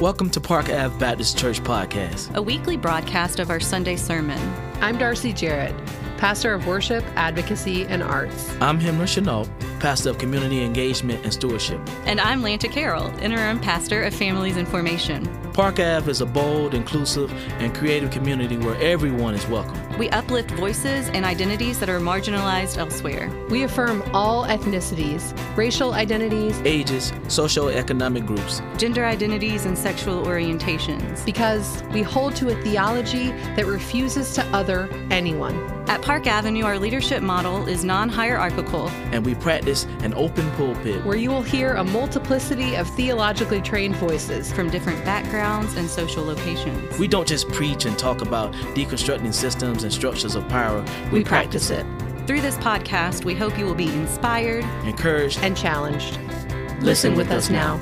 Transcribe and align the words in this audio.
Welcome 0.00 0.28
to 0.32 0.42
Park 0.42 0.68
Ave 0.68 0.98
Baptist 0.98 1.38
Church 1.38 1.62
Podcast, 1.62 2.34
a 2.34 2.42
weekly 2.42 2.76
broadcast 2.76 3.40
of 3.40 3.48
our 3.48 3.58
Sunday 3.58 3.96
sermon. 3.96 4.38
I'm 4.82 4.98
Darcy 4.98 5.32
Jarrett, 5.32 5.74
pastor 6.18 6.52
of 6.52 6.66
worship, 6.66 7.02
advocacy, 7.16 7.86
and 7.86 8.02
arts. 8.02 8.54
I'm 8.60 8.78
Himra 8.78 9.08
Chenault, 9.08 9.48
pastor 9.80 10.10
of 10.10 10.18
community 10.18 10.62
engagement 10.62 11.24
and 11.24 11.32
stewardship. 11.32 11.80
And 12.04 12.20
I'm 12.20 12.42
Lanta 12.42 12.70
Carroll, 12.70 13.06
interim 13.20 13.58
pastor 13.58 14.02
of 14.02 14.14
families 14.14 14.58
and 14.58 14.68
formation. 14.68 15.24
Park 15.56 15.80
Ave 15.80 16.10
is 16.10 16.20
a 16.20 16.26
bold, 16.26 16.74
inclusive, 16.74 17.32
and 17.60 17.74
creative 17.74 18.10
community 18.10 18.58
where 18.58 18.76
everyone 18.76 19.34
is 19.34 19.46
welcome. 19.46 19.74
We 19.96 20.10
uplift 20.10 20.50
voices 20.50 21.08
and 21.08 21.24
identities 21.24 21.80
that 21.80 21.88
are 21.88 21.98
marginalized 21.98 22.76
elsewhere. 22.76 23.30
We 23.48 23.62
affirm 23.62 24.02
all 24.12 24.44
ethnicities, 24.44 25.34
racial 25.56 25.94
identities, 25.94 26.60
ages, 26.66 27.10
socioeconomic 27.28 28.26
groups, 28.26 28.60
gender 28.76 29.06
identities, 29.06 29.64
and 29.64 29.78
sexual 29.78 30.26
orientations. 30.26 31.24
Because 31.24 31.82
we 31.84 32.02
hold 32.02 32.36
to 32.36 32.50
a 32.50 32.62
theology 32.62 33.28
that 33.56 33.64
refuses 33.64 34.34
to 34.34 34.44
other 34.48 34.90
anyone. 35.10 35.72
At 35.88 36.02
Park 36.02 36.26
Avenue, 36.26 36.64
our 36.64 36.78
leadership 36.78 37.22
model 37.22 37.66
is 37.66 37.84
non 37.84 38.08
hierarchical. 38.08 38.88
And 39.12 39.24
we 39.24 39.36
practice 39.36 39.84
an 40.00 40.12
open 40.14 40.50
pulpit 40.52 41.02
where 41.06 41.16
you 41.16 41.30
will 41.30 41.42
hear 41.42 41.74
a 41.74 41.84
multiplicity 41.84 42.74
of 42.74 42.90
theologically 42.90 43.62
trained 43.62 43.96
voices 43.96 44.52
from 44.52 44.68
different 44.68 45.02
backgrounds 45.04 45.45
and 45.46 45.88
social 45.88 46.24
locations. 46.24 46.98
We 46.98 47.06
don't 47.06 47.26
just 47.26 47.48
preach 47.48 47.84
and 47.84 47.98
talk 47.98 48.20
about 48.20 48.52
deconstructing 48.74 49.32
systems 49.32 49.84
and 49.84 49.92
structures 49.92 50.34
of 50.34 50.48
power, 50.48 50.84
we, 51.12 51.18
we 51.18 51.24
practice, 51.24 51.68
practice 51.68 51.70
it. 51.70 52.26
Through 52.26 52.40
this 52.40 52.56
podcast, 52.56 53.24
we 53.24 53.34
hope 53.34 53.56
you 53.56 53.64
will 53.64 53.74
be 53.74 53.88
inspired, 53.88 54.64
encouraged, 54.84 55.38
and 55.42 55.56
challenged. 55.56 56.18
Listen, 56.18 56.80
Listen 56.80 57.14
with, 57.14 57.28
with 57.28 57.36
us 57.36 57.50
now. 57.50 57.80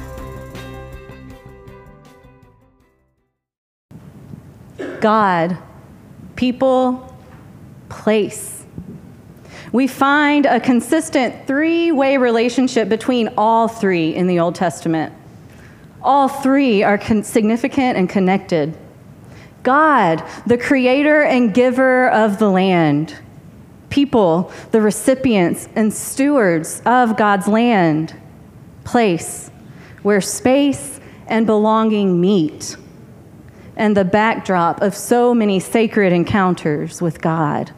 God, 5.00 5.56
people, 6.36 7.16
place. 7.88 8.64
We 9.72 9.88
find 9.88 10.46
a 10.46 10.60
consistent 10.60 11.46
three 11.46 11.90
way 11.90 12.16
relationship 12.16 12.88
between 12.88 13.28
all 13.36 13.66
three 13.66 14.14
in 14.14 14.26
the 14.26 14.38
Old 14.38 14.54
Testament. 14.54 15.12
All 16.04 16.28
three 16.28 16.82
are 16.82 16.98
con- 16.98 17.22
significant 17.24 17.96
and 17.96 18.08
connected. 18.08 18.76
God, 19.62 20.22
the 20.46 20.58
creator 20.58 21.22
and 21.22 21.54
giver 21.54 22.10
of 22.10 22.38
the 22.38 22.50
land. 22.50 23.16
People, 23.88 24.52
the 24.70 24.82
recipients 24.82 25.68
and 25.74 25.92
stewards 25.92 26.82
of 26.84 27.16
God's 27.16 27.48
land. 27.48 28.14
Place, 28.84 29.50
where 30.02 30.20
space 30.20 31.00
and 31.26 31.46
belonging 31.46 32.20
meet. 32.20 32.76
And 33.74 33.96
the 33.96 34.04
backdrop 34.04 34.82
of 34.82 34.94
so 34.94 35.32
many 35.32 35.58
sacred 35.58 36.12
encounters 36.12 37.00
with 37.00 37.22
God. 37.22 37.72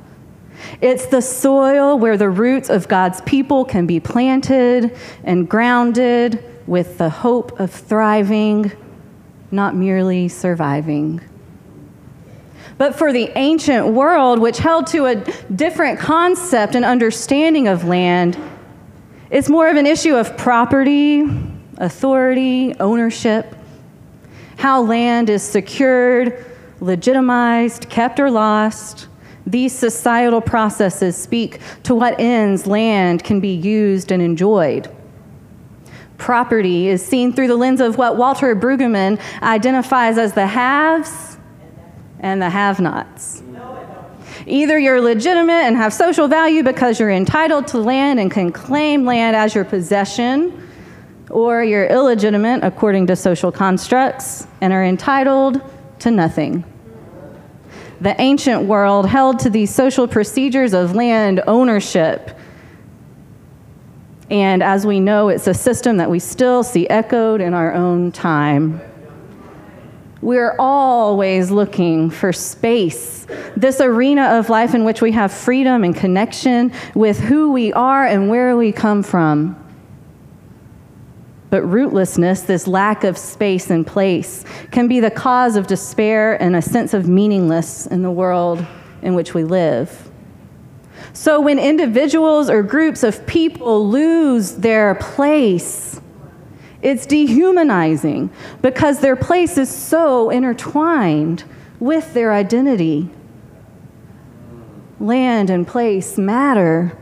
It's 0.81 1.07
the 1.07 1.23
soil 1.23 1.97
where 1.97 2.17
the 2.17 2.29
roots 2.29 2.71
of 2.71 2.89
God's 2.89 3.21
people 3.21 3.65
can 3.65 3.87
be 3.87 4.01
planted 4.01 4.97
and 5.23 5.49
grounded 5.49 6.43
with 6.67 6.99
the 6.99 7.09
hope 7.09 7.59
of 7.61 7.71
thriving, 7.71 8.73
not 9.51 9.75
merely 9.75 10.29
surviving. 10.29 11.21
But 12.79 12.95
for 12.95 13.13
the 13.13 13.31
ancient 13.37 13.89
world, 13.89 14.39
which 14.39 14.59
held 14.59 14.87
to 14.89 15.07
a 15.07 15.17
different 15.55 15.99
concept 15.99 16.75
and 16.75 16.85
understanding 16.85 17.69
of 17.69 17.85
land, 17.85 18.39
it's 19.31 19.49
more 19.49 19.69
of 19.69 19.77
an 19.77 19.87
issue 19.87 20.15
of 20.15 20.37
property, 20.37 21.25
authority, 21.79 22.75
ownership, 22.79 23.55
how 24.57 24.83
land 24.83 25.31
is 25.31 25.43
secured, 25.43 26.45
legitimized, 26.81 27.89
kept, 27.89 28.21
or 28.21 28.31
lost. 28.31 29.09
These 29.47 29.73
societal 29.73 30.41
processes 30.41 31.17
speak 31.17 31.61
to 31.85 31.95
what 31.95 32.19
ends 32.19 32.67
land 32.67 33.23
can 33.25 33.41
be 33.41 33.55
used 33.55 34.11
and 34.11 34.21
enjoyed. 34.21 34.91
Property 36.19 36.89
is 36.89 37.05
seen 37.05 37.33
through 37.33 37.49
the 37.49 37.57
lens 37.57 37.81
of 37.81 37.99
what 37.99 38.17
Walter 38.17 38.55
Brueggemann 38.57 39.21
identifies 39.43 40.19
as 40.19 40.33
the 40.33 40.47
haves 40.47 41.37
and 42.21 42.41
the 42.41 42.51
have 42.51 42.81
nots. 42.81 43.43
Either 44.47 44.79
you're 44.79 45.01
legitimate 45.01 45.53
and 45.53 45.77
have 45.77 45.93
social 45.93 46.29
value 46.29 46.63
because 46.63 47.01
you're 47.01 47.11
entitled 47.11 47.67
to 47.69 47.79
land 47.79 48.21
and 48.21 48.31
can 48.31 48.53
claim 48.53 49.05
land 49.05 49.35
as 49.35 49.55
your 49.55 49.65
possession, 49.65 50.63
or 51.31 51.65
you're 51.65 51.87
illegitimate 51.87 52.63
according 52.63 53.07
to 53.09 53.17
social 53.17 53.51
constructs 53.51 54.47
and 54.61 54.73
are 54.73 54.85
entitled 54.85 55.61
to 55.99 56.11
nothing. 56.11 56.65
The 58.01 58.21
ancient 58.21 58.65
world 58.65 59.09
held 59.09 59.39
to 59.41 59.51
these 59.51 59.75
social 59.75 60.07
procedures 60.07 60.75
of 60.75 60.95
land 60.95 61.43
ownership. 61.47 62.36
And 64.31 64.63
as 64.63 64.85
we 64.87 64.99
know, 64.99 65.29
it's 65.29 65.47
a 65.47 65.55
system 65.55 65.99
that 65.99 66.11
we 66.11 66.19
still 66.19 66.63
see 66.63 66.89
echoed 66.89 67.41
in 67.41 67.55
our 67.55 67.73
own 67.73 68.11
time. 68.11 68.81
We're 70.21 70.57
always 70.59 71.51
looking 71.51 72.11
for 72.11 72.33
space, 72.33 73.27
this 73.57 73.81
arena 73.81 74.39
of 74.39 74.51
life 74.51 74.75
in 74.75 74.83
which 74.83 75.01
we 75.01 75.13
have 75.13 75.33
freedom 75.33 75.85
and 75.85 75.95
connection 75.95 76.73
with 76.95 77.21
who 77.21 77.53
we 77.53 77.73
are 77.73 78.05
and 78.05 78.29
where 78.29 78.57
we 78.57 78.73
come 78.73 79.03
from. 79.05 79.63
But 81.49 81.63
rootlessness, 81.63 82.45
this 82.47 82.67
lack 82.67 83.05
of 83.05 83.17
space 83.17 83.71
and 83.71 83.87
place, 83.87 84.45
can 84.73 84.89
be 84.89 84.99
the 84.99 85.13
cause 85.13 85.55
of 85.55 85.69
despair 85.69 86.41
and 86.43 86.57
a 86.57 86.63
sense 86.63 86.93
of 86.93 87.09
meaningless 87.09 87.87
in 87.87 88.03
the 88.03 88.11
world 88.11 88.67
in 89.03 89.15
which 89.15 89.33
we 89.33 89.45
live. 89.45 90.11
So, 91.17 91.41
when 91.41 91.59
individuals 91.59 92.51
or 92.51 92.63
groups 92.63 93.03
of 93.03 93.27
people 93.27 93.89
lose 93.89 94.53
their 94.53 94.95
place, 94.97 95.99
it's 96.83 97.07
dehumanizing 97.07 98.29
because 98.61 99.01
their 99.01 99.17
place 99.17 99.57
is 99.57 99.75
so 99.75 100.29
intertwined 100.29 101.45
with 101.81 102.13
their 102.13 102.35
identity. 102.35 103.09
Land 105.01 105.49
and 105.49 105.67
place 105.67 106.19
matter. 106.19 106.95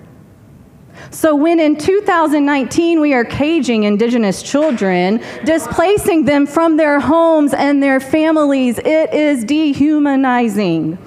So, 1.10 1.34
when 1.34 1.58
in 1.58 1.76
2019 1.76 3.00
we 3.00 3.14
are 3.14 3.24
caging 3.24 3.82
Indigenous 3.82 4.44
children, 4.44 5.20
displacing 5.44 6.24
them 6.24 6.46
from 6.46 6.76
their 6.76 7.00
homes 7.00 7.52
and 7.52 7.82
their 7.82 7.98
families, 7.98 8.78
it 8.78 9.12
is 9.12 9.42
dehumanizing. 9.42 10.98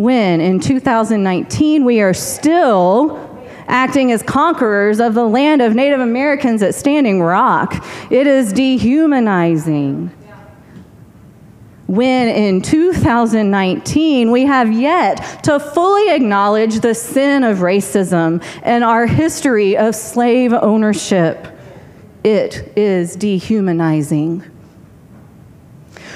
When 0.00 0.40
in 0.40 0.60
2019 0.60 1.84
we 1.84 2.00
are 2.00 2.14
still 2.14 3.18
acting 3.68 4.10
as 4.12 4.22
conquerors 4.22 4.98
of 4.98 5.12
the 5.12 5.28
land 5.28 5.60
of 5.60 5.74
Native 5.74 6.00
Americans 6.00 6.62
at 6.62 6.74
Standing 6.74 7.22
Rock. 7.22 7.84
It 8.10 8.26
is 8.26 8.54
dehumanizing. 8.54 10.10
When 11.86 12.28
in 12.28 12.62
2019 12.62 14.30
we 14.30 14.46
have 14.46 14.72
yet 14.72 15.44
to 15.44 15.60
fully 15.60 16.08
acknowledge 16.14 16.80
the 16.80 16.94
sin 16.94 17.44
of 17.44 17.58
racism 17.58 18.42
and 18.62 18.82
our 18.82 19.04
history 19.04 19.76
of 19.76 19.94
slave 19.94 20.54
ownership, 20.54 21.46
it 22.24 22.72
is 22.74 23.16
dehumanizing 23.16 24.50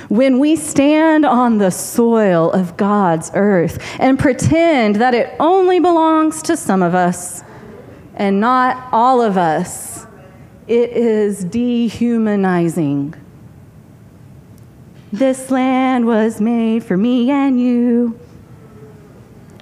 when 0.09 0.39
we 0.39 0.57
stand 0.57 1.25
on 1.25 1.59
the 1.59 1.71
soil 1.71 2.51
of 2.53 2.77
God's 2.77 3.31
earth 3.35 3.79
and 3.99 4.19
pretend 4.19 4.97
that 4.97 5.15
it 5.15 5.35
only 5.41 5.81
belongs 5.81 6.43
to 6.43 6.57
some 6.57 6.83
of 6.83 6.95
us 6.95 7.43
and 8.15 8.41
not 8.41 8.89
all 8.93 9.21
of 9.21 9.37
us, 9.37 10.07
it 10.67 10.91
is 10.91 11.45
dehumanizing. 11.45 13.15
This 15.13 15.51
land 15.51 16.07
was 16.07 16.41
made 16.41 16.85
for 16.85 16.97
me 16.97 17.31
and 17.31 17.61
you. 17.61 18.19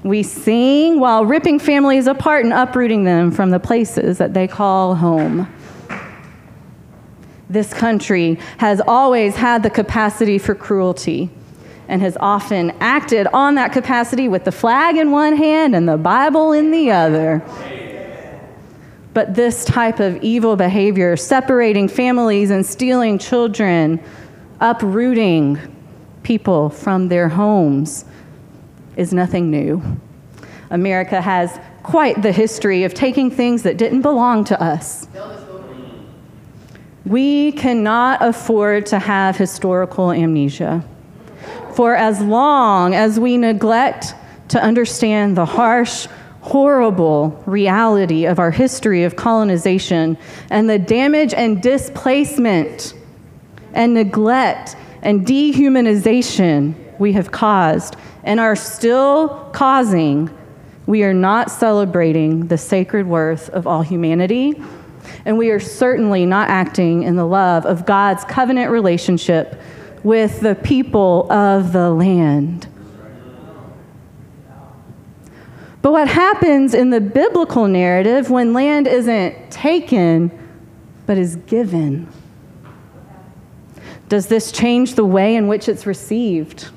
We 0.02 0.22
sing 0.22 0.98
while 0.98 1.24
ripping 1.24 1.58
families 1.58 2.06
apart 2.06 2.44
and 2.44 2.52
uprooting 2.52 3.04
them 3.04 3.30
from 3.30 3.50
the 3.50 3.60
places 3.60 4.18
that 4.18 4.34
they 4.34 4.48
call 4.48 4.94
home 4.94 5.48
this 7.52 7.74
country 7.74 8.38
has 8.58 8.80
always 8.86 9.36
had 9.36 9.62
the 9.62 9.70
capacity 9.70 10.38
for 10.38 10.54
cruelty 10.54 11.30
and 11.88 12.00
has 12.00 12.16
often 12.20 12.70
acted 12.80 13.26
on 13.34 13.56
that 13.56 13.72
capacity 13.72 14.28
with 14.28 14.44
the 14.44 14.52
flag 14.52 14.96
in 14.96 15.10
one 15.10 15.36
hand 15.36 15.74
and 15.74 15.88
the 15.88 15.98
Bible 15.98 16.52
in 16.52 16.70
the 16.70 16.90
other. 16.90 17.42
But 19.12 19.34
this 19.34 19.64
type 19.64 20.00
of 20.00 20.22
evil 20.22 20.56
behavior, 20.56 21.16
separating 21.18 21.88
families 21.88 22.50
and 22.50 22.64
stealing 22.64 23.18
children, 23.18 24.02
uprooting 24.60 25.58
people 26.22 26.70
from 26.70 27.08
their 27.08 27.28
homes, 27.28 28.06
is 28.96 29.12
nothing 29.12 29.50
new. 29.50 29.82
America 30.70 31.20
has 31.20 31.60
quite 31.82 32.22
the 32.22 32.32
history 32.32 32.84
of 32.84 32.94
taking 32.94 33.30
things 33.30 33.64
that 33.64 33.76
didn't 33.76 34.00
belong 34.00 34.44
to 34.44 34.62
us 34.62 35.08
We 37.04 37.52
cannot 37.52 38.22
afford 38.22 38.86
to 38.86 38.98
have 38.98 39.36
historical 39.36 40.12
amnesia. 40.12 40.84
For 41.74 41.94
as 41.96 42.20
long 42.20 42.94
as 42.94 43.18
we 43.18 43.36
neglect 43.38 44.14
to 44.48 44.62
understand 44.62 45.36
the 45.36 45.46
harsh, 45.46 46.06
horrible 46.42 47.42
reality 47.46 48.26
of 48.26 48.38
our 48.38 48.50
history 48.50 49.04
of 49.04 49.16
colonization 49.16 50.18
and 50.50 50.68
the 50.68 50.78
damage 50.78 51.32
and 51.32 51.62
displacement 51.62 52.94
and 53.72 53.94
neglect 53.94 54.76
and 55.02 55.26
dehumanization 55.26 56.74
we 56.98 57.12
have 57.12 57.30
caused 57.30 57.96
and 58.24 58.38
are 58.38 58.56
still 58.56 59.50
causing, 59.52 60.30
we 60.86 61.02
are 61.02 61.14
not 61.14 61.50
celebrating 61.50 62.46
the 62.48 62.58
sacred 62.58 63.06
worth 63.06 63.48
of 63.50 63.66
all 63.66 63.82
humanity. 63.82 64.62
And 65.24 65.38
we 65.38 65.50
are 65.50 65.60
certainly 65.60 66.26
not 66.26 66.48
acting 66.48 67.02
in 67.02 67.16
the 67.16 67.26
love 67.26 67.66
of 67.66 67.86
God's 67.86 68.24
covenant 68.24 68.70
relationship 68.70 69.60
with 70.02 70.40
the 70.40 70.54
people 70.54 71.30
of 71.30 71.72
the 71.72 71.90
land. 71.90 72.66
But 75.80 75.90
what 75.90 76.08
happens 76.08 76.74
in 76.74 76.90
the 76.90 77.00
biblical 77.00 77.66
narrative 77.66 78.30
when 78.30 78.52
land 78.52 78.86
isn't 78.86 79.50
taken 79.50 80.30
but 81.06 81.18
is 81.18 81.36
given? 81.36 82.08
Does 84.08 84.28
this 84.28 84.52
change 84.52 84.94
the 84.94 85.04
way 85.04 85.34
in 85.34 85.48
which 85.48 85.68
it's 85.68 85.86
received? 85.86 86.68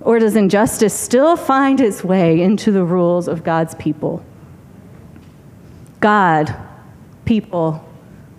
Or 0.00 0.18
does 0.18 0.36
injustice 0.36 0.94
still 0.94 1.36
find 1.36 1.80
its 1.80 2.04
way 2.04 2.40
into 2.42 2.70
the 2.70 2.84
rules 2.84 3.26
of 3.26 3.42
God's 3.42 3.74
people? 3.74 4.22
God, 6.00 6.54
people, 7.24 7.86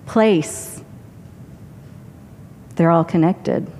place, 0.05 0.81
they're 2.75 2.91
all 2.91 3.05
connected. 3.05 3.71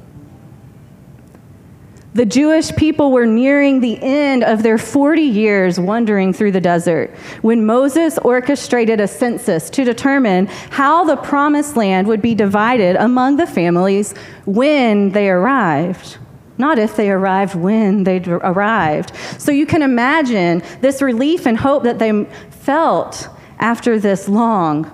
The 2.16 2.26
Jewish 2.26 2.74
people 2.78 3.12
were 3.12 3.26
nearing 3.26 3.82
the 3.82 4.02
end 4.02 4.46
of 4.46 4.64
their 4.64 4.78
40 4.78 5.22
years 5.22 5.78
wandering 5.78 6.32
through 6.32 6.54
the 6.54 6.62
desert 6.62 7.14
when 7.42 7.66
Moses 7.66 8.18
orchestrated 8.20 9.02
a 9.02 9.08
census 9.08 9.70
to 9.72 9.84
determine 9.84 10.46
how 10.46 11.04
the 11.04 11.18
promised 11.18 11.76
land 11.76 12.08
would 12.08 12.22
be 12.22 12.34
divided 12.34 12.96
among 12.96 13.36
the 13.36 13.46
families 13.46 14.14
when 14.46 15.10
they 15.10 15.30
arrived. 15.30 16.18
Not 16.58 16.80
if 16.80 16.96
they 16.96 17.12
arrived, 17.12 17.54
when 17.54 18.06
they 18.06 18.24
arrived. 18.26 19.12
So 19.38 19.52
you 19.52 19.66
can 19.66 19.82
imagine 19.82 20.64
this 20.80 21.02
relief 21.02 21.46
and 21.46 21.58
hope 21.58 21.84
that 21.84 22.00
they 22.00 22.24
felt 22.50 23.28
after 23.60 24.00
this 24.00 24.28
long, 24.28 24.92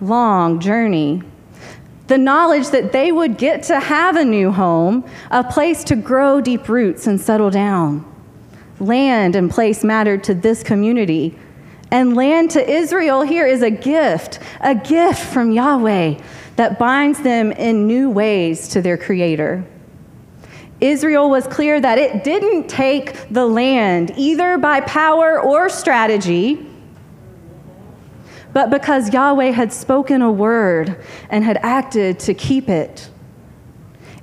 long 0.00 0.60
journey 0.60 1.22
the 2.06 2.18
knowledge 2.18 2.68
that 2.68 2.92
they 2.92 3.10
would 3.12 3.38
get 3.38 3.62
to 3.64 3.80
have 3.80 4.16
a 4.16 4.24
new 4.24 4.50
home, 4.50 5.04
a 5.30 5.42
place 5.42 5.84
to 5.84 5.96
grow 5.96 6.40
deep 6.40 6.68
roots 6.68 7.06
and 7.06 7.20
settle 7.20 7.50
down. 7.50 8.04
Land 8.78 9.34
and 9.36 9.50
place 9.50 9.82
mattered 9.82 10.22
to 10.24 10.34
this 10.34 10.62
community. 10.62 11.38
And 11.90 12.14
land 12.14 12.50
to 12.52 12.70
Israel 12.70 13.22
here 13.22 13.46
is 13.46 13.62
a 13.62 13.70
gift, 13.70 14.38
a 14.60 14.74
gift 14.74 15.20
from 15.20 15.52
Yahweh 15.52 16.20
that 16.56 16.78
binds 16.78 17.22
them 17.22 17.52
in 17.52 17.86
new 17.86 18.10
ways 18.10 18.68
to 18.68 18.82
their 18.82 18.98
Creator. 18.98 19.64
Israel 20.80 21.30
was 21.30 21.46
clear 21.46 21.80
that 21.80 21.98
it 21.98 22.24
didn't 22.24 22.68
take 22.68 23.28
the 23.30 23.46
land 23.46 24.12
either 24.16 24.58
by 24.58 24.80
power 24.80 25.40
or 25.40 25.70
strategy 25.70 26.68
but 28.54 28.70
because 28.70 29.12
Yahweh 29.12 29.50
had 29.50 29.72
spoken 29.72 30.22
a 30.22 30.32
word 30.32 30.96
and 31.28 31.44
had 31.44 31.58
acted 31.58 32.18
to 32.20 32.32
keep 32.32 32.70
it. 32.70 33.10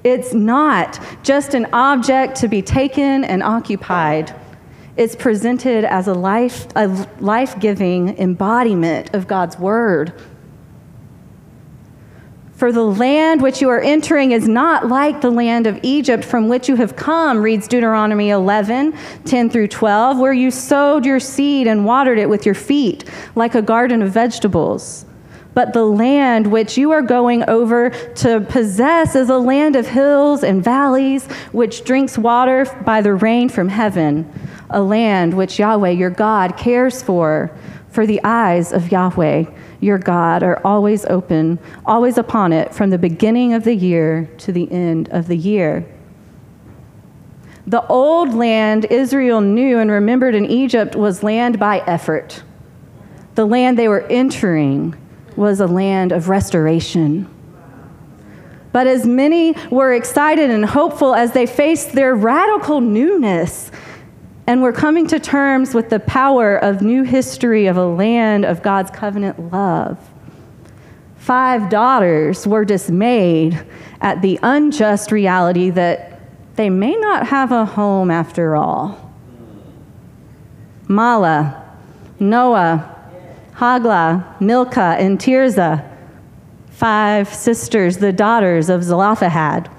It's 0.04 0.33
not 0.33 1.00
just 1.22 1.54
an 1.54 1.68
object 1.74 2.38
to 2.38 2.48
be 2.48 2.63
taken 2.63 3.24
and 3.24 3.44
occupied. 3.44 4.33
It's 4.98 5.16
presented 5.16 5.86
as 5.86 6.07
a 6.07 6.13
life 6.13 6.68
a 6.75 6.88
life-giving 7.19 8.18
embodiment 8.18 9.13
of 9.13 9.28
God's 9.28 9.60
word. 9.60 10.13
For 12.61 12.71
the 12.71 12.85
land 12.85 13.41
which 13.41 13.59
you 13.59 13.69
are 13.69 13.81
entering 13.81 14.33
is 14.33 14.47
not 14.47 14.87
like 14.87 15.19
the 15.19 15.31
land 15.31 15.65
of 15.65 15.79
Egypt 15.81 16.23
from 16.23 16.47
which 16.47 16.69
you 16.69 16.75
have 16.75 16.95
come, 16.95 17.41
reads 17.41 17.67
Deuteronomy 17.67 18.29
11, 18.29 18.93
10 19.25 19.49
through 19.49 19.69
12, 19.69 20.19
where 20.19 20.31
you 20.31 20.51
sowed 20.51 21.03
your 21.03 21.19
seed 21.19 21.65
and 21.65 21.85
watered 21.85 22.19
it 22.19 22.29
with 22.29 22.45
your 22.45 22.53
feet, 22.53 23.05
like 23.33 23.55
a 23.55 23.63
garden 23.63 24.03
of 24.03 24.11
vegetables. 24.11 25.07
But 25.55 25.73
the 25.73 25.83
land 25.83 26.51
which 26.51 26.77
you 26.77 26.91
are 26.91 27.01
going 27.01 27.43
over 27.49 27.89
to 27.89 28.41
possess 28.41 29.15
is 29.15 29.29
a 29.29 29.39
land 29.39 29.75
of 29.75 29.87
hills 29.87 30.43
and 30.43 30.63
valleys, 30.63 31.25
which 31.53 31.83
drinks 31.83 32.15
water 32.15 32.67
by 32.85 33.01
the 33.01 33.15
rain 33.15 33.49
from 33.49 33.69
heaven, 33.69 34.31
a 34.69 34.83
land 34.83 35.33
which 35.33 35.57
Yahweh 35.57 35.89
your 35.89 36.11
God 36.11 36.57
cares 36.57 37.01
for, 37.01 37.49
for 37.89 38.05
the 38.05 38.21
eyes 38.23 38.71
of 38.71 38.91
Yahweh 38.91 39.45
your 39.81 39.98
God 39.98 40.44
are 40.44 40.62
always 40.66 41.06
open, 41.06 41.60
always 41.86 42.18
upon 42.18 42.54
it, 42.54 42.74
from 42.74 42.92
the 42.92 42.98
beginning 42.98 43.54
of 43.54 43.66
the 43.66 43.75
year 43.75 44.30
to 44.38 44.51
the 44.51 44.72
end 44.72 45.10
of 45.10 45.28
the 45.28 45.36
year. 45.36 45.86
The 47.68 47.86
old 47.88 48.33
land 48.33 48.86
Israel 48.86 49.42
knew 49.42 49.80
and 49.80 49.92
remembered 49.92 50.36
in 50.36 50.45
Egypt 50.45 50.95
was 50.95 51.24
land 51.24 51.60
by 51.60 51.80
effort. 51.80 52.44
The 53.36 53.45
land 53.45 53.78
they 53.78 53.88
were 53.88 54.06
entering 54.07 54.95
was 55.36 55.60
a 55.60 55.68
land 55.68 56.12
of 56.12 56.30
restoration. 56.30 57.28
But 58.72 58.88
as 58.88 59.06
many 59.06 59.56
were 59.69 59.94
excited 59.94 60.50
and 60.50 60.66
hopeful 60.66 61.13
as 61.13 61.33
they 61.33 61.45
faced 61.45 61.94
their 61.94 62.16
radical 62.16 62.81
newness, 62.81 63.72
and 64.47 64.61
we're 64.61 64.73
coming 64.73 65.07
to 65.07 65.19
terms 65.19 65.73
with 65.73 65.89
the 65.89 65.99
power 65.99 66.57
of 66.57 66.81
new 66.81 67.03
history 67.03 67.67
of 67.67 67.77
a 67.77 67.85
land 67.85 68.45
of 68.45 68.61
God's 68.61 68.91
covenant 68.91 69.51
love. 69.51 69.97
Five 71.17 71.69
daughters 71.69 72.47
were 72.47 72.65
dismayed 72.65 73.63
at 74.01 74.21
the 74.21 74.39
unjust 74.41 75.11
reality 75.11 75.69
that 75.69 76.19
they 76.55 76.69
may 76.69 76.95
not 76.95 77.27
have 77.27 77.51
a 77.51 77.65
home 77.65 78.09
after 78.09 78.55
all. 78.55 79.13
Mahlah, 80.87 81.63
Noah, 82.19 82.95
Hagla, 83.53 84.41
Milcah, 84.41 84.97
and 84.99 85.19
Tirzah, 85.19 85.87
five 86.71 87.31
sisters, 87.31 87.97
the 87.97 88.11
daughters 88.11 88.69
of 88.69 88.83
Zelophehad. 88.83 89.69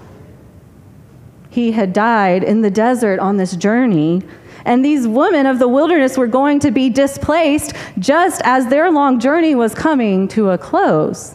He 1.53 1.73
had 1.73 1.93
died 1.93 2.43
in 2.43 2.63
the 2.63 2.71
desert 2.71 3.21
on 3.21 3.37
this 3.37 3.55
journey 3.55 4.23
and 4.65 4.85
these 4.85 5.07
women 5.07 5.47
of 5.47 5.59
the 5.59 5.69
wilderness 5.69 6.17
were 6.17 6.27
going 6.27 6.61
to 6.61 6.71
be 6.71 6.89
displaced 6.89 7.73
just 7.99 8.41
as 8.45 8.69
their 8.69 8.91
long 8.91 9.19
journey 9.19 9.55
was 9.55 9.75
coming 9.75 10.29
to 10.29 10.51
a 10.51 10.59
close. 10.59 11.35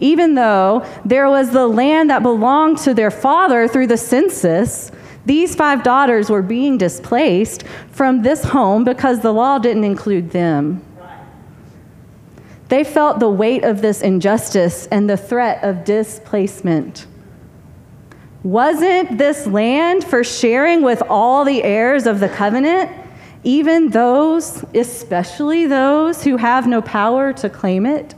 Even 0.00 0.34
though 0.34 0.86
there 1.04 1.28
was 1.28 1.50
the 1.50 1.66
land 1.66 2.10
that 2.10 2.22
belonged 2.22 2.78
to 2.78 2.94
their 2.94 3.10
father 3.10 3.66
through 3.68 3.86
the 3.86 3.96
census, 3.96 4.90
these 5.26 5.54
five 5.54 5.82
daughters 5.82 6.28
were 6.28 6.42
being 6.42 6.76
displaced 6.76 7.64
from 7.90 8.22
this 8.22 8.44
home 8.44 8.84
because 8.84 9.20
the 9.20 9.32
law 9.32 9.58
didn't 9.58 9.84
include 9.84 10.30
them. 10.30 10.84
They 12.68 12.84
felt 12.84 13.20
the 13.20 13.30
weight 13.30 13.64
of 13.64 13.82
this 13.82 14.02
injustice 14.02 14.86
and 14.86 15.08
the 15.08 15.16
threat 15.16 15.62
of 15.62 15.84
displacement. 15.84 17.06
Wasn't 18.44 19.16
this 19.16 19.46
land 19.46 20.04
for 20.04 20.22
sharing 20.22 20.82
with 20.82 21.02
all 21.08 21.46
the 21.46 21.64
heirs 21.64 22.06
of 22.06 22.20
the 22.20 22.28
covenant, 22.28 22.90
even 23.42 23.88
those, 23.88 24.62
especially 24.74 25.64
those 25.64 26.22
who 26.22 26.36
have 26.36 26.66
no 26.66 26.82
power 26.82 27.32
to 27.32 27.48
claim 27.48 27.86
it? 27.86 28.14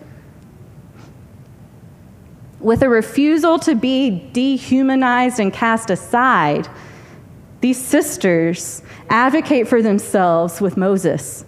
With 2.59 2.83
a 2.83 2.89
refusal 2.89 3.61
to 3.61 3.77
be 3.77 4.29
dehumanized 4.33 5.39
and 5.39 5.53
cast 5.53 5.91
aside, 5.91 6.69
these 7.61 7.79
sisters 7.79 8.83
advocate 9.09 9.69
for 9.69 9.81
themselves 9.81 10.61
with 10.61 10.77
Moses. 10.77 11.45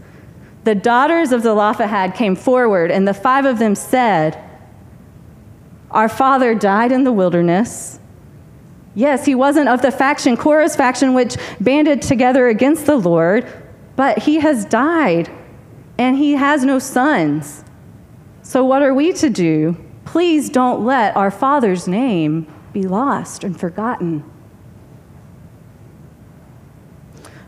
The 0.63 0.77
daughters 0.77 1.33
of 1.33 1.43
Zelophehad 1.43 2.15
came 2.15 2.37
forward, 2.37 2.93
and 2.93 3.09
the 3.09 3.15
five 3.15 3.45
of 3.45 3.59
them 3.59 3.75
said, 3.75 4.41
Our 5.91 6.09
father 6.09 6.55
died 6.55 6.93
in 6.93 7.03
the 7.03 7.13
wilderness 7.13 7.98
Yes, 8.95 9.25
he 9.25 9.35
wasn't 9.35 9.69
of 9.69 9.83
the 9.83 9.91
faction, 9.91 10.37
Korah's 10.37 10.75
faction, 10.75 11.15
which 11.15 11.37
banded 11.61 12.03
together 12.03 12.49
against 12.49 12.87
the 12.87 12.97
Lord, 12.97 13.47
but 13.97 14.19
he 14.19 14.37
has 14.41 14.65
died 14.65 15.31
and 15.99 16.17
he 16.17 16.33
has 16.33 16.65
no 16.65 16.79
sons. 16.79 17.65
So, 18.43 18.65
what 18.65 18.83
are 18.83 18.95
we 18.95 19.13
to 19.15 19.29
do? 19.29 19.77
Please 20.05 20.49
don't 20.49 20.85
let 20.85 21.17
our 21.17 21.31
father's 21.31 21.87
name 21.87 22.53
be 22.73 22.83
lost 22.83 23.45
and 23.45 23.59
forgotten. 23.59 24.25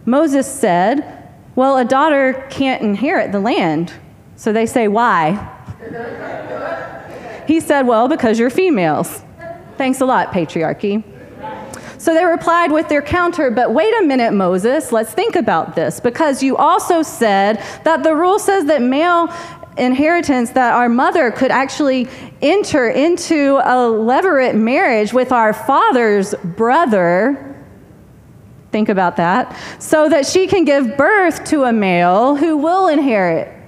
Moses 0.04 0.46
said, 0.46 1.28
Well, 1.54 1.78
a 1.78 1.84
daughter 1.84 2.46
can't 2.50 2.82
inherit 2.82 3.32
the 3.32 3.40
land. 3.40 3.92
So 4.36 4.52
they 4.52 4.66
say, 4.66 4.88
Why? 4.88 5.56
He 7.46 7.60
said, 7.60 7.86
Well, 7.86 8.08
because 8.08 8.38
you're 8.38 8.50
females. 8.50 9.22
Thanks 9.76 10.00
a 10.00 10.06
lot, 10.06 10.32
patriarchy. 10.32 11.02
So 12.00 12.14
they 12.14 12.24
replied 12.24 12.72
with 12.72 12.88
their 12.88 13.02
counter, 13.02 13.50
But 13.50 13.74
wait 13.74 13.92
a 14.00 14.02
minute, 14.02 14.32
Moses, 14.32 14.90
let's 14.90 15.12
think 15.12 15.36
about 15.36 15.76
this, 15.76 16.00
because 16.00 16.42
you 16.42 16.56
also 16.56 17.02
said 17.02 17.62
that 17.84 18.02
the 18.02 18.16
rule 18.16 18.38
says 18.38 18.64
that 18.64 18.80
male 18.80 19.30
inheritance 19.76 20.48
that 20.52 20.72
our 20.72 20.88
mother 20.88 21.30
could 21.30 21.50
actually 21.50 22.08
enter 22.40 22.88
into 22.88 23.58
a 23.58 23.76
levirate 23.92 24.54
marriage 24.54 25.12
with 25.12 25.30
our 25.30 25.52
father's 25.52 26.34
brother. 26.42 27.54
Think 28.72 28.88
about 28.88 29.18
that. 29.18 29.54
So 29.78 30.08
that 30.08 30.24
she 30.24 30.46
can 30.46 30.64
give 30.64 30.96
birth 30.96 31.44
to 31.50 31.64
a 31.64 31.72
male 31.72 32.34
who 32.34 32.56
will 32.56 32.88
inherit. 32.88 33.59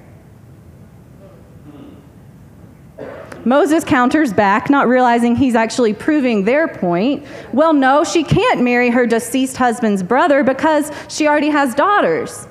Moses 3.44 3.84
counters 3.84 4.32
back, 4.32 4.70
not 4.70 4.88
realizing 4.88 5.37
he's 5.37 5.54
actually 5.54 5.94
proving 5.94 6.44
their 6.44 6.68
point. 6.68 7.25
Well, 7.52 7.72
no, 7.72 8.04
she 8.04 8.25
can't 8.25 8.62
marry 8.62 8.90
her 8.90 9.06
deceased 9.06 9.56
husband's 9.56 10.02
brother 10.02 10.44
because 10.44 10.90
she 11.08 11.26
already 11.26 11.49
has 11.49 11.75
daughters. 11.75 12.46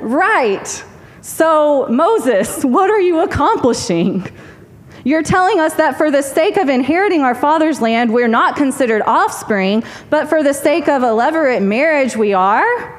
Right. 0.00 0.84
So, 1.20 1.86
Moses, 1.88 2.64
what 2.64 2.90
are 2.90 3.00
you 3.00 3.20
accomplishing? 3.20 4.26
You're 5.04 5.22
telling 5.22 5.58
us 5.60 5.74
that 5.74 5.96
for 5.96 6.10
the 6.10 6.22
sake 6.22 6.56
of 6.56 6.68
inheriting 6.68 7.22
our 7.22 7.34
father's 7.34 7.80
land, 7.80 8.12
we're 8.12 8.28
not 8.28 8.56
considered 8.56 9.02
offspring, 9.02 9.84
but 10.10 10.28
for 10.28 10.42
the 10.42 10.52
sake 10.52 10.88
of 10.88 11.02
a 11.02 11.06
levirate 11.06 11.62
marriage, 11.62 12.16
we 12.16 12.34
are? 12.34 12.97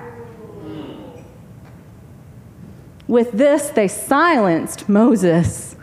With 3.10 3.32
this, 3.32 3.70
they 3.70 3.88
silenced 3.88 4.88
Moses. 4.88 5.75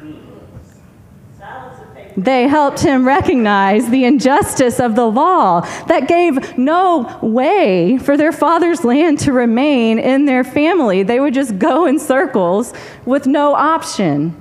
They 2.16 2.46
helped 2.46 2.78
him 2.78 3.04
recognize 3.04 3.90
the 3.90 4.04
injustice 4.04 4.78
of 4.78 4.94
the 4.94 5.06
law 5.06 5.62
that 5.88 6.06
gave 6.06 6.56
no 6.56 7.18
way 7.20 7.98
for 7.98 8.16
their 8.16 8.30
father's 8.30 8.84
land 8.84 9.18
to 9.20 9.32
remain 9.32 9.98
in 9.98 10.26
their 10.26 10.44
family. 10.44 11.02
They 11.02 11.18
would 11.18 11.34
just 11.34 11.58
go 11.58 11.86
in 11.86 11.98
circles 11.98 12.72
with 13.04 13.26
no 13.26 13.56
option. 13.56 14.40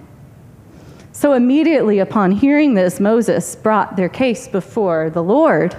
So 1.11 1.33
immediately 1.33 1.97
upon 1.97 2.33
hearing 2.33 2.75
this, 2.75 2.99
Moses 2.99 3.55
brought 3.55 3.95
their 3.95 4.09
case 4.09 4.47
before 4.47 5.09
the 5.09 5.23
Lord. 5.23 5.75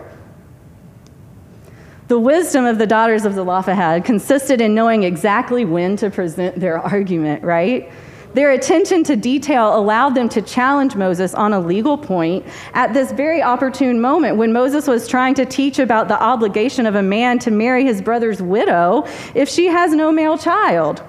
The 2.08 2.18
wisdom 2.20 2.66
of 2.66 2.78
the 2.78 2.86
daughters 2.86 3.24
of 3.24 3.34
Zelophehad 3.34 4.04
consisted 4.04 4.60
in 4.60 4.74
knowing 4.74 5.02
exactly 5.02 5.64
when 5.64 5.96
to 5.96 6.08
present 6.08 6.60
their 6.60 6.78
argument, 6.78 7.42
right? 7.42 7.90
Their 8.34 8.52
attention 8.52 9.02
to 9.04 9.16
detail 9.16 9.76
allowed 9.76 10.14
them 10.14 10.28
to 10.28 10.42
challenge 10.42 10.94
Moses 10.94 11.34
on 11.34 11.52
a 11.52 11.58
legal 11.58 11.98
point 11.98 12.46
at 12.74 12.94
this 12.94 13.10
very 13.10 13.42
opportune 13.42 14.00
moment 14.00 14.36
when 14.36 14.52
Moses 14.52 14.86
was 14.86 15.08
trying 15.08 15.34
to 15.34 15.44
teach 15.44 15.80
about 15.80 16.06
the 16.06 16.22
obligation 16.22 16.86
of 16.86 16.94
a 16.94 17.02
man 17.02 17.40
to 17.40 17.50
marry 17.50 17.84
his 17.84 18.00
brother's 18.00 18.40
widow 18.40 19.04
if 19.34 19.48
she 19.48 19.66
has 19.66 19.92
no 19.92 20.12
male 20.12 20.38
child. 20.38 21.02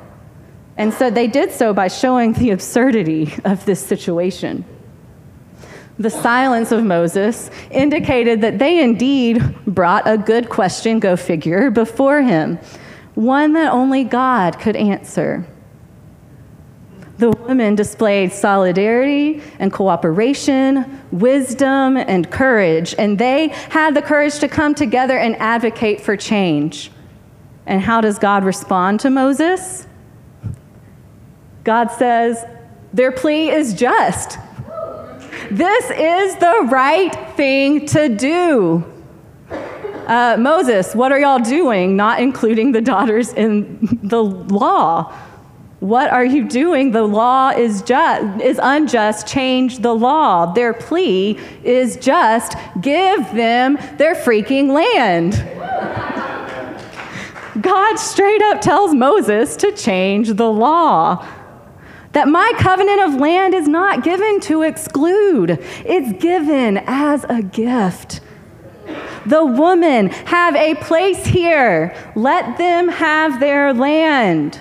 And 0.77 0.93
so 0.93 1.11
they 1.11 1.27
did 1.27 1.51
so 1.51 1.73
by 1.73 1.89
showing 1.89 2.33
the 2.33 2.51
absurdity 2.51 3.33
of 3.45 3.65
this 3.65 3.85
situation. 3.85 4.63
The 5.99 6.09
silence 6.11 6.71
of 6.71 6.83
Moses 6.83 7.49
indicated 7.71 8.41
that 8.41 8.59
they 8.59 8.83
indeed 8.83 9.43
brought 9.65 10.07
a 10.07 10.17
good 10.17 10.49
question, 10.49 10.99
go 10.99 11.15
figure, 11.15 11.71
before 11.71 12.21
him, 12.21 12.59
one 13.15 13.53
that 13.53 13.71
only 13.71 14.03
God 14.03 14.59
could 14.59 14.75
answer. 14.75 15.45
The 17.17 17.31
women 17.31 17.73
displayed 17.73 18.31
solidarity 18.31 19.41
and 19.57 19.73
cooperation, 19.73 21.01
wisdom 21.11 21.97
and 21.97 22.29
courage, 22.29 22.93
and 22.99 23.17
they 23.17 23.47
had 23.47 23.95
the 23.95 24.03
courage 24.03 24.37
to 24.39 24.47
come 24.47 24.75
together 24.75 25.17
and 25.17 25.35
advocate 25.37 25.99
for 26.01 26.15
change. 26.15 26.91
And 27.65 27.81
how 27.81 28.01
does 28.01 28.19
God 28.19 28.43
respond 28.43 28.99
to 28.99 29.09
Moses? 29.09 29.87
God 31.63 31.87
says, 31.87 32.45
Their 32.93 33.11
plea 33.11 33.49
is 33.49 33.73
just. 33.73 34.37
This 35.51 35.89
is 35.91 36.35
the 36.37 36.67
right 36.69 37.13
thing 37.37 37.85
to 37.87 38.09
do. 38.09 38.83
Uh, 40.07 40.35
Moses, 40.37 40.93
what 40.93 41.11
are 41.11 41.19
y'all 41.19 41.39
doing, 41.39 41.95
not 41.95 42.19
including 42.19 42.73
the 42.73 42.81
daughters 42.81 43.33
in 43.33 43.99
the 44.03 44.23
law? 44.23 45.13
What 45.79 46.09
are 46.09 46.25
you 46.25 46.47
doing? 46.47 46.91
The 46.91 47.03
law 47.03 47.49
is 47.49 47.81
just 47.81 48.41
is 48.41 48.59
unjust. 48.61 49.27
Change 49.27 49.79
the 49.79 49.93
law. 49.93 50.51
Their 50.51 50.73
plea 50.73 51.39
is 51.63 51.97
just 51.97 52.55
give 52.81 53.19
them 53.33 53.77
their 53.97 54.15
freaking 54.15 54.71
land. 54.73 55.33
God 57.61 57.95
straight 57.97 58.41
up 58.41 58.59
tells 58.59 58.93
Moses 58.93 59.55
to 59.57 59.71
change 59.71 60.33
the 60.33 60.51
law. 60.51 61.25
That 62.17 62.29
my 62.29 62.51
covenant 62.57 62.99
of 63.01 63.21
land 63.21 63.53
is 63.53 63.67
not 63.67 64.03
given 64.03 64.39
to 64.39 64.63
exclude, 64.63 65.63
it's 65.85 66.19
given 66.19 66.77
as 66.87 67.23
a 67.29 67.43
gift. 67.43 68.21
The 69.27 69.45
women 69.45 70.09
have 70.09 70.55
a 70.55 70.73
place 70.73 71.27
here. 71.27 71.95
Let 72.15 72.57
them 72.57 72.87
have 72.87 73.39
their 73.39 73.71
land. 73.71 74.59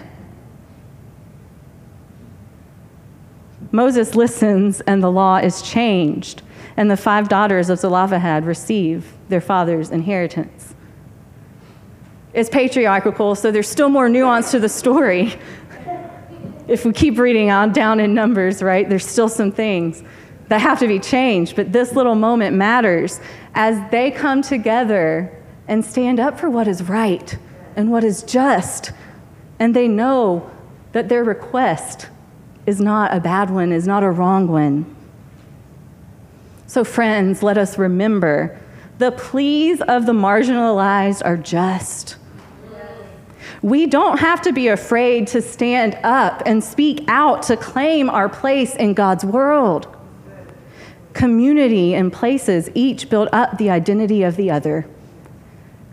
Moses 3.72 4.14
listens, 4.14 4.82
and 4.82 5.02
the 5.02 5.10
law 5.10 5.38
is 5.38 5.62
changed, 5.62 6.42
and 6.76 6.90
the 6.90 6.96
five 6.98 7.30
daughters 7.30 7.70
of 7.70 7.78
Zelophehad 7.78 8.44
receive 8.44 9.14
their 9.30 9.40
father's 9.40 9.90
inheritance. 9.90 10.75
It's 12.34 12.50
patriarchal, 12.50 13.34
so 13.34 13.50
there's 13.50 13.66
still 13.66 13.88
more 13.88 14.10
nuance 14.10 14.50
to 14.50 14.58
the 14.58 14.68
story. 14.68 15.38
If 16.68 16.85
we 16.85 16.92
keep 16.92 17.18
reading 17.18 17.50
on 17.50 17.73
down 17.73 18.00
in 18.00 18.12
Numbers, 18.14 18.62
right, 18.62 18.88
there's 18.88 19.06
still 19.06 19.28
some 19.28 19.52
things 19.52 20.02
that 20.49 20.61
have 20.61 20.78
to 20.80 20.88
be 20.88 20.99
changed, 20.99 21.56
but 21.56 21.73
this 21.73 21.92
little 21.92 22.14
moment 22.14 22.56
matters 22.56 23.20
as 23.54 23.78
they 23.90 24.11
come 24.11 24.42
together 24.42 25.32
and 25.68 25.85
stand 25.85 26.20
up 26.20 26.38
for 26.38 26.49
what 26.50 26.68
is 26.68 26.82
right 26.85 27.37
and 27.76 27.90
what 27.90 28.04
is 28.04 28.23
just, 28.23 28.92
and 29.58 29.75
they 29.75 29.88
know 29.88 30.50
that 30.92 31.08
their 31.08 31.25
request 31.25 32.08
is 32.66 32.80
not 32.80 33.14
a 33.14 33.20
bad 33.20 33.50
one, 33.50 33.73
is 33.73 33.87
not 33.87 34.02
a 34.02 34.11
wrong 34.11 34.49
one. 34.49 34.96
So, 36.66 36.82
friends, 36.85 37.42
let 37.42 37.58
us 37.58 37.78
remember 37.78 38.61
the 38.99 39.12
pleas 39.12 39.80
of 39.82 40.06
the 40.06 40.12
marginalized 40.12 41.23
are 41.25 41.37
just. 41.37 42.16
We 43.66 43.87
don't 43.87 44.20
have 44.20 44.42
to 44.42 44.52
be 44.52 44.68
afraid 44.68 45.26
to 45.28 45.42
stand 45.42 45.99
up 46.04 46.40
and 46.46 46.62
speak 46.62 47.02
out 47.08 47.42
to 47.49 47.56
claim 47.56 48.08
our 48.08 48.28
place 48.28 48.76
in 48.76 48.94
God's 48.94 49.25
world. 49.25 49.88
Community 51.14 51.92
and 51.92 52.12
places 52.12 52.70
each 52.75 53.11
build 53.11 53.28
up 53.32 53.58
the 53.58 53.70
identity 53.70 54.23
of 54.23 54.37
the 54.37 54.52
other. 54.52 54.87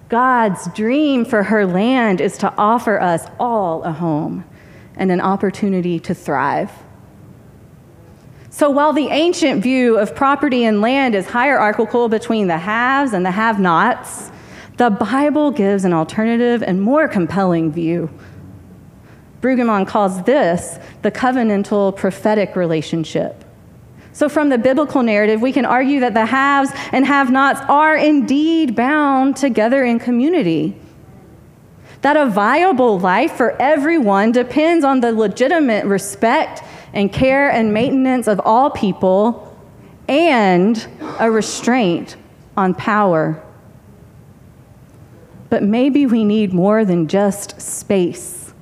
God's 0.07 0.71
dream 0.75 1.25
for 1.25 1.41
her 1.41 1.65
land 1.65 2.21
is 2.21 2.37
to 2.37 2.53
offer 2.59 3.01
us 3.01 3.25
all 3.39 3.81
a 3.81 3.91
home 3.91 4.45
and 4.95 5.11
an 5.11 5.19
opportunity 5.19 5.99
to 6.01 6.13
thrive. 6.13 6.71
So 8.51 8.69
while 8.69 8.93
the 8.93 9.07
ancient 9.07 9.63
view 9.63 9.97
of 9.97 10.15
property 10.15 10.63
and 10.63 10.79
land 10.79 11.15
is 11.15 11.25
hierarchical 11.25 12.07
between 12.07 12.45
the 12.45 12.59
haves 12.59 13.13
and 13.13 13.25
the 13.25 13.31
have 13.31 13.59
nots, 13.59 14.29
the 14.77 14.89
Bible 14.89 15.51
gives 15.51 15.85
an 15.85 15.93
alternative 15.93 16.63
and 16.63 16.81
more 16.81 17.07
compelling 17.07 17.71
view. 17.71 18.09
Brueggemann 19.41 19.87
calls 19.87 20.23
this 20.23 20.79
the 21.01 21.11
covenantal 21.11 21.95
prophetic 21.95 22.55
relationship. 22.55 23.43
So, 24.13 24.29
from 24.29 24.49
the 24.49 24.57
biblical 24.57 25.03
narrative, 25.03 25.41
we 25.41 25.51
can 25.51 25.65
argue 25.65 25.99
that 26.01 26.13
the 26.13 26.25
haves 26.25 26.71
and 26.91 27.05
have 27.05 27.31
nots 27.31 27.59
are 27.67 27.95
indeed 27.95 28.75
bound 28.75 29.35
together 29.35 29.83
in 29.83 29.99
community 29.99 30.79
that 32.03 32.17
a 32.17 32.25
viable 32.25 32.99
life 32.99 33.31
for 33.31 33.59
everyone 33.61 34.31
depends 34.33 34.83
on 34.83 34.99
the 34.99 35.11
legitimate 35.11 35.85
respect 35.85 36.61
and 36.93 37.11
care 37.11 37.49
and 37.49 37.73
maintenance 37.73 38.27
of 38.27 38.41
all 38.43 38.69
people 38.69 39.57
and 40.09 40.85
a 41.19 41.31
restraint 41.31 42.17
on 42.57 42.75
power. 42.75 43.41
But 45.53 45.61
maybe 45.61 46.07
we 46.07 46.23
need 46.23 46.51
more 46.51 46.83
than 46.83 47.07
just 47.07 47.61
space. 47.61 48.55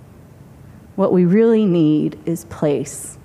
What 0.98 1.14
we 1.14 1.24
really 1.24 1.64
need 1.64 2.20
is 2.26 2.44
place. 2.44 3.18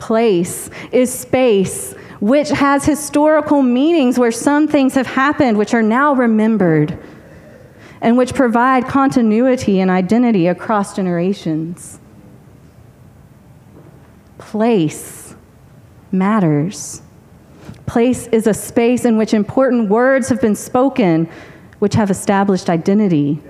Place 0.00 0.68
is 0.90 1.16
space 1.16 1.92
which 2.18 2.48
has 2.48 2.84
historical 2.84 3.62
meanings 3.62 4.18
where 4.18 4.32
some 4.32 4.66
things 4.66 4.96
have 4.96 5.06
happened 5.06 5.56
which 5.56 5.72
are 5.72 5.84
now 5.84 6.16
remembered 6.16 6.98
and 8.00 8.18
which 8.18 8.34
provide 8.34 8.88
continuity 8.88 9.78
and 9.78 9.88
identity 9.88 10.48
across 10.48 10.96
generations. 10.96 12.00
Place 14.38 15.36
matters. 16.10 17.02
Place 17.86 18.26
is 18.32 18.48
a 18.48 18.54
space 18.54 19.04
in 19.04 19.16
which 19.16 19.32
important 19.32 19.88
words 19.88 20.28
have 20.28 20.40
been 20.40 20.56
spoken, 20.56 21.28
which 21.78 21.94
have 21.94 22.10
established 22.10 22.68
identity. 22.68 23.40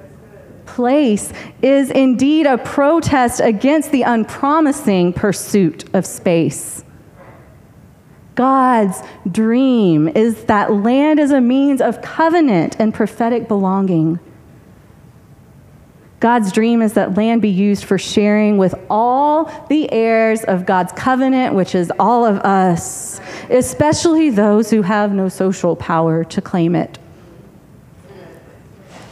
Place 0.67 1.33
is 1.63 1.91
indeed 1.91 2.47
a 2.47 2.59
protest 2.59 3.41
against 3.41 3.91
the 3.91 4.03
unpromising 4.03 5.13
pursuit 5.13 5.85
of 5.95 6.05
space. 6.05 6.85
God's 8.35 9.03
dream 9.29 10.07
is 10.07 10.45
that 10.45 10.73
land 10.73 11.19
is 11.19 11.33
a 11.33 11.41
means 11.41 11.81
of 11.81 12.01
covenant 12.03 12.77
and 12.79 12.95
prophetic 12.95 13.49
belonging. 13.49 14.21
God's 16.21 16.53
dream 16.53 16.83
is 16.83 16.93
that 16.95 17.15
land 17.17 17.43
be 17.43 17.49
used 17.49 17.85
for 17.85 17.97
sharing 17.97 18.59
with 18.59 18.75
all 18.91 19.45
the 19.69 19.91
heirs 19.93 20.45
of 20.45 20.67
God's 20.67 20.93
covenant, 20.93 21.55
which 21.55 21.75
is 21.75 21.93
all 21.99 22.25
of 22.25 22.39
us, 22.39 23.21
especially 23.51 24.31
those 24.31 24.71
who 24.71 24.83
have 24.83 25.13
no 25.13 25.29
social 25.29 25.77
power 25.77 26.25
to 26.25 26.41
claim 26.41 26.75
it. 26.75 26.99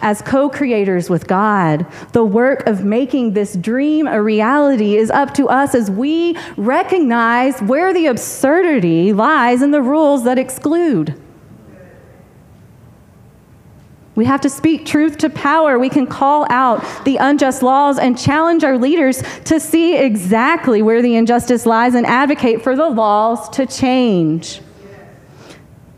As 0.02 0.20
co 0.20 0.50
creators 0.50 1.08
with 1.08 1.26
God, 1.26 1.86
the 2.12 2.24
work 2.24 2.66
of 2.66 2.84
making 2.84 3.32
this 3.32 3.56
dream 3.56 4.06
a 4.06 4.22
reality 4.22 4.96
is 4.96 5.10
up 5.10 5.32
to 5.34 5.48
us 5.48 5.74
as 5.74 5.90
we 5.90 6.36
recognize 6.56 7.60
where 7.62 7.94
the 7.94 8.06
absurdity 8.06 9.12
lies 9.12 9.62
in 9.62 9.70
the 9.70 9.82
rules 9.82 10.24
that 10.24 10.38
exclude. 10.38 11.20
We 14.16 14.24
have 14.24 14.40
to 14.42 14.50
speak 14.50 14.86
truth 14.86 15.18
to 15.18 15.30
power. 15.30 15.78
We 15.78 15.90
can 15.90 16.06
call 16.06 16.46
out 16.50 16.82
the 17.04 17.18
unjust 17.18 17.62
laws 17.62 17.98
and 17.98 18.18
challenge 18.18 18.64
our 18.64 18.78
leaders 18.78 19.22
to 19.44 19.60
see 19.60 19.96
exactly 19.96 20.80
where 20.82 21.02
the 21.02 21.16
injustice 21.16 21.66
lies 21.66 21.94
and 21.94 22.06
advocate 22.06 22.62
for 22.62 22.74
the 22.74 22.88
laws 22.88 23.48
to 23.50 23.66
change. 23.66 24.62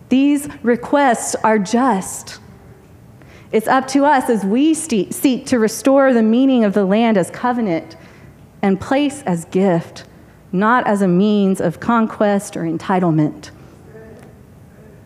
These 0.09 0.49
requests 0.65 1.37
are 1.37 1.61
just. 1.61 2.41
It's 3.51 3.67
up 3.67 3.87
to 3.89 4.05
us 4.05 4.29
as 4.29 4.45
we 4.45 4.75
seek 4.75 5.47
to 5.47 5.59
restore 5.59 6.13
the 6.13 6.23
meaning 6.23 6.65
of 6.65 6.75
the 6.75 6.85
land 6.85 7.17
as 7.17 7.31
covenant 7.31 7.97
and 8.61 8.79
place 8.79 9.23
as 9.23 9.47
gift, 9.47 10.05
not 10.53 10.87
as 10.87 11.01
a 11.01 11.09
means 11.09 11.61
of 11.61 11.81
conquest 11.81 12.57
or 12.57 12.63
entitlement. 12.63 13.51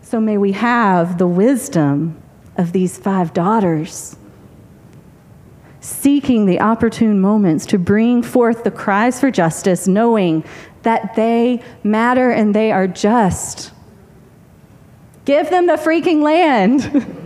So 0.01 0.19
may 0.19 0.37
we 0.37 0.51
have 0.51 1.17
the 1.17 1.27
wisdom 1.27 2.21
of 2.57 2.73
these 2.73 2.97
five 2.97 3.33
daughters, 3.33 4.17
seeking 5.79 6.45
the 6.45 6.59
opportune 6.59 7.21
moments 7.21 7.65
to 7.67 7.79
bring 7.79 8.21
forth 8.21 8.65
the 8.65 8.71
cries 8.71 9.21
for 9.21 9.31
justice, 9.31 9.87
knowing 9.87 10.43
that 10.83 11.15
they 11.15 11.63
matter 11.83 12.29
and 12.29 12.53
they 12.53 12.73
are 12.73 12.87
just. 12.87 13.71
Give 15.23 15.49
them 15.49 15.67
the 15.67 15.73
freaking 15.73 16.21
land. 16.21 17.19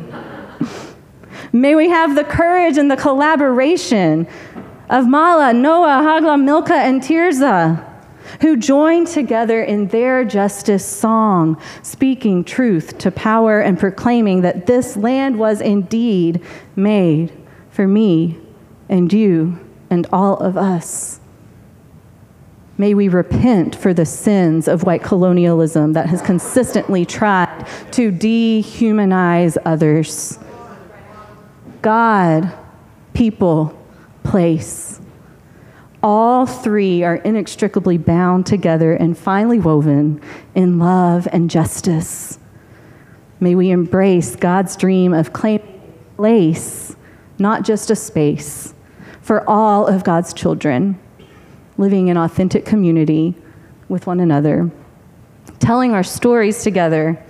May 1.54 1.76
we 1.76 1.90
have 1.90 2.16
the 2.16 2.24
courage 2.24 2.78
and 2.78 2.90
the 2.90 2.98
collaboration 2.98 4.28
of 4.90 5.06
Mahlah, 5.06 5.56
Noah, 5.56 6.02
Hagla, 6.04 6.42
Milcah, 6.42 6.74
and 6.74 7.02
Tirzah 7.02 7.88
who 8.42 8.58
joined 8.58 9.08
together 9.08 9.64
in 9.64 9.88
their 9.88 10.26
justice 10.26 10.86
song, 10.86 11.60
speaking 11.82 12.44
truth 12.44 12.98
to 13.00 13.12
power 13.12 13.60
and 13.60 13.80
proclaiming 13.80 14.42
that 14.42 14.66
this 14.66 14.98
land 14.98 15.38
was 15.38 15.62
indeed 15.62 16.44
made 16.76 17.32
for 17.70 17.88
me 17.88 18.38
and 18.90 19.12
you 19.12 19.60
and 19.90 20.08
all 20.12 20.38
of 20.38 20.58
us. 20.58 21.20
May 22.78 22.94
we 22.94 23.08
repent 23.08 23.76
for 23.76 23.94
the 23.94 24.06
sins 24.06 24.68
of 24.68 24.84
white 24.84 25.04
colonialism 25.04 25.94
that 25.94 26.08
has 26.08 26.22
consistently 26.22 27.06
tried 27.06 27.66
to 27.92 28.12
dehumanize 28.12 29.58
others. 29.66 30.38
God, 31.88 32.52
people, 33.14 33.74
place 34.24 35.00
all 36.08 36.46
three 36.46 37.04
are 37.04 37.18
inextricably 37.18 37.98
bound 37.98 38.46
together 38.46 38.94
and 38.94 39.18
finely 39.18 39.60
woven 39.60 40.22
in 40.56 40.80
love 40.80 41.28
and 41.34 41.50
justice. 41.50 42.40
May 43.42 43.56
we 43.56 43.72
embrace 43.72 44.38
God's 44.38 44.78
dream 44.78 45.14
of 45.14 45.34
claiming 45.34 45.68
place, 46.16 46.96
not 47.40 47.64
just 47.64 47.92
a 47.92 47.96
space, 47.96 48.74
for 49.22 49.48
all 49.50 49.86
of 49.86 50.06
God's 50.06 50.34
children, 50.34 50.98
living 51.78 52.08
in 52.08 52.16
authentic 52.16 52.66
community 52.66 53.36
with 53.90 54.08
one 54.08 54.22
another, 54.22 54.72
telling 55.60 55.92
our 55.92 56.04
stories 56.04 56.64
together, 56.64 57.22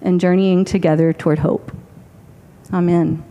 and 0.00 0.20
journeying 0.20 0.64
together 0.64 1.12
toward 1.12 1.40
hope. 1.40 1.72
Amen. 2.72 3.25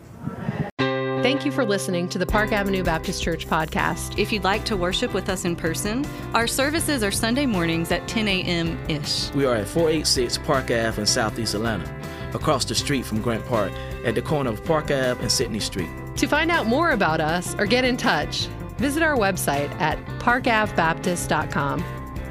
Thank 1.25 1.43
you 1.43 1.51
for 1.51 1.65
listening 1.65 2.07
to 2.09 2.19
the 2.19 2.25
Park 2.27 2.51
Avenue 2.51 2.83
Baptist 2.83 3.23
Church 3.23 3.47
podcast. 3.47 4.19
If 4.19 4.31
you'd 4.31 4.43
like 4.43 4.63
to 4.65 4.77
worship 4.77 5.11
with 5.11 5.27
us 5.27 5.43
in 5.43 5.55
person, 5.55 6.05
our 6.35 6.45
services 6.45 7.01
are 7.01 7.09
Sunday 7.09 7.47
mornings 7.47 7.91
at 7.91 8.07
10 8.07 8.27
a.m. 8.27 8.77
ish. 8.87 9.31
We 9.33 9.43
are 9.47 9.55
at 9.55 9.67
486 9.67 10.37
Park 10.45 10.65
Ave 10.65 11.01
in 11.01 11.07
Southeast 11.07 11.55
Atlanta, 11.55 11.91
across 12.35 12.63
the 12.63 12.75
street 12.75 13.07
from 13.07 13.23
Grant 13.23 13.43
Park, 13.47 13.71
at 14.05 14.13
the 14.13 14.21
corner 14.21 14.51
of 14.51 14.63
Park 14.65 14.91
Ave 14.91 15.19
and 15.19 15.31
Sydney 15.31 15.59
Street. 15.59 15.89
To 16.17 16.27
find 16.27 16.51
out 16.51 16.67
more 16.67 16.91
about 16.91 17.19
us 17.19 17.55
or 17.57 17.65
get 17.65 17.85
in 17.85 17.97
touch, 17.97 18.45
visit 18.77 19.01
our 19.01 19.17
website 19.17 19.71
at 19.81 19.97
parkavbaptist.com. 20.19 21.83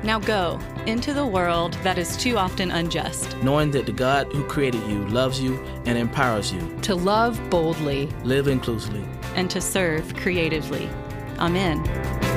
Now 0.04 0.20
go 0.20 0.60
into 0.86 1.12
the 1.14 1.26
world 1.26 1.74
that 1.82 1.98
is 1.98 2.16
too 2.16 2.36
often 2.36 2.70
unjust. 2.70 3.36
Knowing 3.42 3.70
that 3.72 3.86
the 3.86 3.92
God 3.92 4.32
who 4.32 4.44
created 4.44 4.82
you 4.88 5.06
loves 5.08 5.40
you 5.40 5.62
and 5.86 5.98
empowers 5.98 6.52
you 6.52 6.78
to 6.82 6.94
love 6.94 7.40
boldly, 7.50 8.06
live 8.22 8.48
inclusively, 8.48 9.04
and 9.34 9.50
to 9.50 9.60
serve 9.60 10.14
creatively. 10.16 10.88
Amen. 11.38 12.33